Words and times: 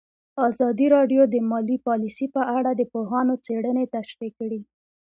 ازادي 0.49 0.87
راډیو 0.95 1.21
د 1.33 1.35
مالي 1.49 1.77
پالیسي 1.87 2.27
په 2.35 2.41
اړه 2.57 2.71
د 2.75 2.81
پوهانو 2.91 3.33
څېړنې 3.45 3.85
تشریح 3.95 4.31
کړې. 4.39 4.59